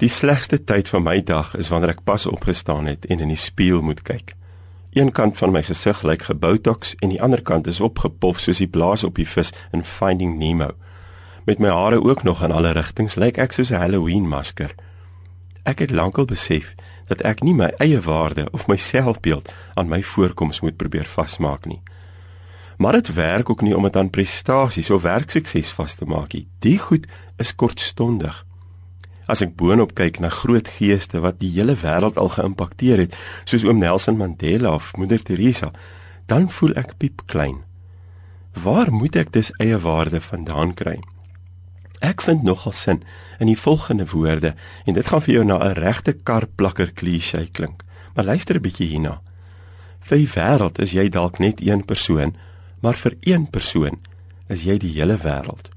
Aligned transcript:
Die 0.00 0.08
slegste 0.08 0.56
tyd 0.64 0.88
van 0.88 1.02
my 1.04 1.18
dag 1.20 1.50
is 1.60 1.68
wanneer 1.68 1.90
ek 1.92 2.06
pas 2.08 2.24
opgestaan 2.26 2.86
het 2.88 3.04
en 3.12 3.20
in 3.20 3.28
die 3.28 3.36
spieël 3.36 3.82
moet 3.84 3.98
kyk. 4.00 4.32
Een 4.96 5.12
kant 5.12 5.36
van 5.36 5.52
my 5.52 5.60
gesig 5.66 6.00
lyk 6.08 6.24
geboutoks 6.30 6.94
en 7.04 7.12
die 7.12 7.20
ander 7.20 7.42
kant 7.44 7.68
is 7.68 7.82
opgepof 7.84 8.40
soos 8.40 8.62
die 8.64 8.70
blaas 8.72 9.04
op 9.04 9.20
die 9.20 9.28
vis 9.28 9.52
in 9.76 9.84
Finding 9.84 10.38
Nemo. 10.40 10.70
Met 11.44 11.60
my 11.60 11.68
hare 11.68 12.00
ook 12.00 12.24
nog 12.24 12.40
in 12.40 12.56
alle 12.56 12.72
rigtings 12.72 13.18
lyk 13.20 13.36
ek 13.36 13.52
soos 13.52 13.74
'n 13.76 13.82
Halloween 13.84 14.24
masker. 14.28 14.74
Ek 15.68 15.84
het 15.84 15.92
lankal 15.92 16.24
besef 16.24 16.74
dat 17.12 17.20
ek 17.20 17.44
nie 17.44 17.54
my 17.54 17.68
eie 17.76 18.00
waarde 18.00 18.48
of 18.52 18.68
my 18.72 18.76
selfbeeld 18.76 19.52
aan 19.74 19.88
my 19.88 20.02
voorkoms 20.02 20.60
moet 20.60 20.76
probeer 20.76 21.04
vasmaak 21.04 21.66
nie. 21.66 21.82
Maar 22.78 22.92
dit 22.92 23.14
werk 23.14 23.50
ook 23.50 23.60
nie 23.60 23.76
om 23.76 23.82
dit 23.82 23.96
aan 23.96 24.10
prestasies 24.10 24.90
of 24.90 25.02
werksukses 25.02 25.70
vas 25.70 25.94
te 25.94 26.04
maak 26.04 26.32
nie. 26.32 26.48
Die 26.58 26.78
goed 26.78 27.06
is 27.36 27.54
kortstondig. 27.54 28.49
As 29.30 29.44
ek 29.44 29.52
boonop 29.54 29.92
kyk 29.94 30.18
na 30.18 30.28
groot 30.34 30.66
geeste 30.66 31.20
wat 31.22 31.38
die 31.38 31.52
hele 31.54 31.76
wêreld 31.78 32.16
al 32.18 32.32
geïmpakteer 32.34 33.04
het, 33.04 33.14
soos 33.46 33.62
oom 33.62 33.78
Nelson 33.78 34.18
Mandela 34.18 34.72
of 34.74 34.90
moeder 34.98 35.22
Teresa, 35.22 35.70
dan 36.26 36.48
voel 36.50 36.74
ek 36.80 36.96
piep 36.98 37.22
klein. 37.30 37.60
Waar 38.58 38.90
moet 38.90 39.20
ek 39.20 39.30
dus 39.36 39.52
eie 39.62 39.78
waarde 39.78 40.18
vandaan 40.24 40.74
kry? 40.74 40.96
Ek 42.02 42.24
vind 42.26 42.42
nogal 42.42 42.74
sin 42.74 43.04
in 43.38 43.46
die 43.46 43.58
volgende 43.58 44.08
woorde 44.10 44.54
en 44.88 44.98
dit 44.98 45.06
gaan 45.06 45.22
vir 45.22 45.34
jou 45.34 45.44
na 45.44 45.62
'n 45.62 45.78
regte 45.78 46.12
karplakker 46.12 46.90
klise 46.90 47.46
klink. 47.52 47.84
Maar 48.14 48.24
luister 48.34 48.56
'n 48.56 48.66
bietjie 48.66 48.88
hierna. 48.88 49.20
Vir 50.00 50.18
die 50.18 50.32
wêreld 50.34 50.78
is 50.82 50.90
jy 50.90 51.08
dalk 51.08 51.38
net 51.38 51.60
een 51.60 51.84
persoon, 51.84 52.34
maar 52.80 52.96
vir 52.96 53.14
een 53.20 53.46
persoon 53.50 54.00
is 54.48 54.62
jy 54.62 54.78
die 54.78 54.92
hele 54.92 55.16
wêreld. 55.16 55.70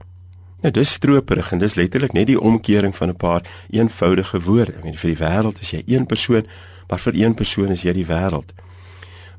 Nou 0.64 0.72
dis 0.72 0.92
stroperig 0.96 1.50
en 1.52 1.60
dis 1.60 1.74
letterlik 1.76 2.14
net 2.16 2.30
die 2.30 2.40
omkering 2.40 2.94
van 2.96 3.10
'n 3.10 3.16
paar 3.20 3.44
eenvoudige 3.70 4.40
woorde. 4.40 4.72
Ek 4.72 4.84
meen 4.84 4.96
vir 4.96 5.10
die 5.16 5.24
wêreld 5.26 5.62
is 5.62 5.72
jy 5.72 5.84
een 5.86 6.06
persoon, 6.06 6.46
maar 6.90 7.00
vir 7.00 7.14
een 7.16 7.34
persoon 7.34 7.72
is 7.72 7.82
jy 7.82 7.94
die 7.94 8.06
wêreld. 8.06 8.54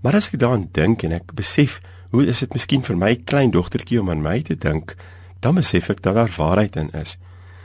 Maar 0.03 0.15
as 0.15 0.27
ek 0.27 0.39
daaraan 0.39 0.69
dink 0.73 1.03
en 1.03 1.13
ek 1.13 1.35
besef 1.35 1.81
hoe 2.11 2.27
is 2.27 2.39
dit 2.39 2.53
miskien 2.53 2.83
vir 2.83 2.97
my 2.97 3.17
klein 3.17 3.51
dogtertjie 3.51 4.01
om 4.01 4.11
aan 4.11 4.23
my 4.23 4.43
te 4.43 4.55
dink, 4.55 4.97
dan 5.41 5.55
besef 5.55 5.91
ek 5.91 6.03
dat 6.03 6.15
daar 6.15 6.35
waarheid 6.37 6.77
in 6.77 6.91
is. 6.91 7.17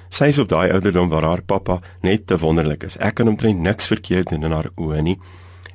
Sy 0.09 0.31
is 0.31 0.37
op 0.37 0.47
daai 0.49 0.71
ouderdom 0.71 1.09
waar 1.09 1.23
haar 1.23 1.41
pappa 1.41 1.81
net 2.01 2.27
te 2.27 2.37
wonderlik 2.37 2.83
is. 2.83 2.97
Ek 2.97 3.13
kan 3.15 3.27
omtrent 3.27 3.59
niks 3.59 3.87
verkeerd 3.87 4.29
doen 4.29 4.43
in 4.43 4.51
haar 4.51 4.71
oë 4.75 5.01
nie. 5.01 5.19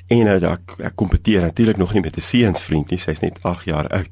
En 0.09 0.25
nou 0.25 0.41
ek 0.41 0.75
ek 0.79 0.97
kompeteer 0.97 1.41
natuurlik 1.41 1.77
nog 1.77 1.93
nie 1.93 2.03
met 2.03 2.17
'n 2.17 2.21
seunsvriend 2.21 2.91
nie. 2.91 2.98
Sy's 2.98 3.21
net 3.21 3.39
8 3.43 3.65
jaar 3.65 3.89
oud. 3.89 4.11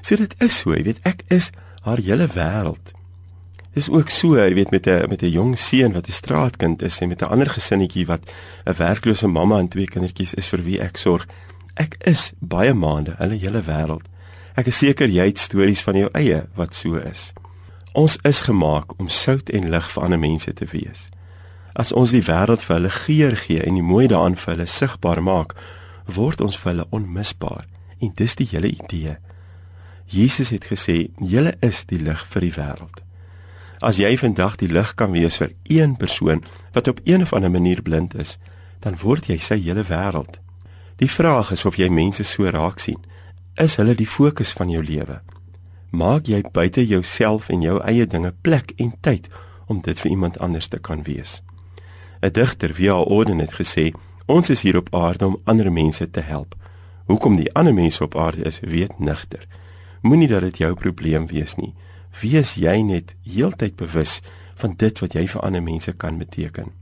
So 0.00 0.16
dit 0.16 0.34
is 0.38 0.58
so, 0.58 0.74
jy 0.74 0.82
weet, 0.82 1.00
ek 1.02 1.22
is 1.28 1.50
haar 1.82 1.98
hele 1.98 2.26
wêreld. 2.26 3.01
Dis 3.72 3.88
ook 3.88 4.10
so, 4.12 4.36
jy 4.36 4.52
weet 4.54 4.70
met 4.70 4.86
'n 4.86 5.08
met 5.08 5.22
'n 5.22 5.30
jong 5.30 5.58
seun 5.58 5.92
wat 5.92 6.06
'n 6.08 6.12
straatkind 6.12 6.82
is 6.82 6.98
en 7.00 7.08
met 7.08 7.22
'n 7.22 7.32
ander 7.32 7.50
gesinnetjie 7.50 8.06
wat 8.06 8.32
'n 8.64 8.76
werklose 8.76 9.26
mamma 9.26 9.58
en 9.58 9.68
twee 9.68 9.86
kindertjies 9.86 10.34
is 10.34 10.48
vir 10.48 10.62
wie 10.62 10.80
ek 10.80 10.96
sorg. 10.96 11.26
Ek 11.74 11.96
is 11.98 12.32
baie 12.38 12.74
maande 12.74 13.14
hulle 13.18 13.38
hele 13.38 13.62
wêreld. 13.62 14.06
Ek 14.54 14.66
is 14.66 14.78
seker 14.78 15.08
jy 15.08 15.24
het 15.24 15.38
stories 15.38 15.82
van 15.82 15.96
jou 15.96 16.08
eie 16.12 16.46
wat 16.54 16.74
so 16.74 16.96
is. 16.96 17.32
Ons 17.92 18.18
is 18.22 18.40
gemaak 18.40 18.98
om 18.98 19.08
sout 19.08 19.48
en 19.48 19.70
lig 19.70 19.90
vir 19.90 20.02
ander 20.02 20.18
mense 20.18 20.52
te 20.52 20.64
wees. 20.64 21.08
As 21.72 21.92
ons 21.92 22.10
die 22.10 22.22
wêreld 22.22 22.62
vir 22.62 22.76
hulle 22.76 22.90
geur 22.90 23.36
gee 23.36 23.62
en 23.62 23.74
die 23.74 23.82
mooi 23.82 24.06
daarin 24.06 24.36
vir 24.36 24.54
hulle 24.54 24.66
sigbaar 24.66 25.22
maak, 25.22 25.54
word 26.04 26.40
ons 26.40 26.56
vir 26.56 26.72
hulle 26.72 26.86
onmisbaar. 26.90 27.66
En 27.98 28.12
dis 28.14 28.34
die 28.34 28.48
hele 28.50 28.68
idee. 28.68 29.16
Jesus 30.06 30.50
het 30.50 30.64
gesê, 30.64 31.08
"Julle 31.16 31.54
is 31.60 31.84
die 31.84 31.98
lig 31.98 32.26
vir 32.26 32.40
die 32.40 32.52
wêreld." 32.52 33.11
As 33.82 33.98
jy 33.98 34.12
vandag 34.14 34.60
die 34.60 34.68
lig 34.70 34.92
kan 34.94 35.10
wees 35.10 35.40
vir 35.40 35.50
een 35.66 35.96
persoon 35.98 36.44
wat 36.72 36.86
op 36.88 37.00
een 37.04 37.22
of 37.22 37.32
ander 37.32 37.50
manier 37.50 37.82
blind 37.82 38.14
is, 38.14 38.36
dan 38.78 38.94
word 39.02 39.26
jy 39.26 39.40
sy 39.42 39.58
hele 39.58 39.82
wêreld. 39.88 40.38
Die 41.02 41.10
vraag 41.10 41.50
is 41.50 41.64
of 41.66 41.80
jy 41.80 41.88
mense 41.90 42.22
so 42.22 42.46
raak 42.46 42.78
sien. 42.78 43.00
Is 43.58 43.74
hulle 43.80 43.96
die 43.98 44.06
fokus 44.06 44.54
van 44.54 44.70
jou 44.70 44.84
lewe? 44.86 45.18
Maak 45.90 46.30
jy 46.30 46.44
buite 46.54 46.86
jouself 46.86 47.50
en 47.50 47.66
jou 47.66 47.80
eie 47.82 48.06
dinge 48.06 48.30
plek 48.46 48.70
en 48.78 48.94
tyd 49.02 49.26
om 49.66 49.82
dit 49.82 49.98
vir 49.98 50.10
iemand 50.14 50.38
anders 50.38 50.70
te 50.70 50.78
kan 50.78 51.02
wees? 51.02 51.42
'n 52.22 52.30
Digter, 52.30 52.74
via 52.74 52.94
Orden 52.94 53.38
het 53.38 53.58
gesê, 53.58 53.90
ons 54.26 54.50
is 54.50 54.62
hier 54.62 54.76
op 54.76 54.94
aarde 54.94 55.26
om 55.26 55.40
ander 55.44 55.72
mense 55.72 56.10
te 56.10 56.20
help. 56.20 56.54
Hoekom 57.06 57.36
die 57.36 57.52
ander 57.54 57.74
mense 57.74 58.04
op 58.04 58.16
aarde 58.16 58.44
is, 58.44 58.60
weet 58.60 58.98
nigter. 58.98 59.46
Moenie 60.02 60.28
dat 60.28 60.40
dit 60.40 60.58
jou 60.58 60.74
probleem 60.74 61.26
wees 61.26 61.56
nie 61.56 61.74
wees 62.20 62.54
jy 62.54 62.82
net 62.82 63.14
heeltyd 63.24 63.76
bewus 63.76 64.20
van 64.60 64.74
dit 64.76 64.98
wat 65.02 65.14
jy 65.16 65.26
vir 65.28 65.42
ander 65.42 65.62
mense 65.62 65.92
kan 65.92 66.18
beteken. 66.18 66.72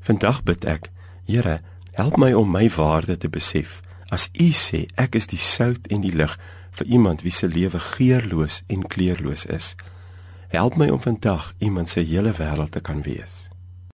Vandag 0.00 0.42
bid 0.42 0.64
ek, 0.64 0.90
Here, 1.24 1.60
help 1.96 2.18
my 2.20 2.32
om 2.36 2.50
my 2.50 2.68
waarde 2.68 3.16
te 3.16 3.28
besef. 3.28 3.80
As 4.12 4.28
U 4.36 4.50
sê 4.52 4.84
ek 5.00 5.16
is 5.16 5.26
die 5.30 5.40
sout 5.40 5.88
en 5.88 6.04
die 6.04 6.12
lig 6.12 6.36
vir 6.76 6.86
iemand 6.86 7.22
wie 7.24 7.32
se 7.32 7.48
lewe 7.48 7.80
geurloos 7.80 8.60
en 8.68 8.84
kleurloos 8.84 9.46
is, 9.46 9.72
help 10.52 10.76
my 10.76 10.90
om 10.92 11.00
vandag 11.00 11.54
iemand 11.58 11.90
se 11.90 12.04
hele 12.04 12.34
wêreld 12.36 12.76
te 12.76 12.82
kan 12.84 13.02
wees. 13.02 13.53